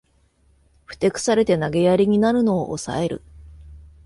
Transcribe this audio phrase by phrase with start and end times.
[0.85, 3.21] ふてくされて投げやりになるのをおさえる